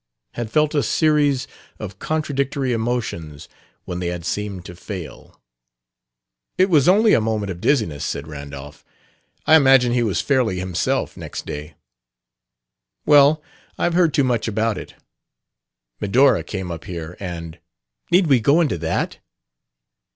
[0.31, 1.45] had felt a series
[1.77, 3.47] of contradictory emotions
[3.85, 5.39] when they had seemed to fail....
[6.57, 8.83] "It was only a moment of dizziness," said Randolph.
[9.45, 11.75] "I imagine he was fairly himself next day."
[13.05, 13.43] "Well,
[13.77, 14.95] I've heard too much about it.
[15.99, 17.59] Medora came up here and"
[18.11, 19.19] "Need we go into that?"